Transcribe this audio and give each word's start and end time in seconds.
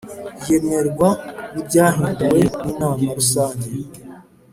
Iyemerwa 0.41 1.09
ry’ibyahinduwe 1.55 2.41
n’ 2.63 2.65
inama 2.71 3.01
rusange 3.17 3.67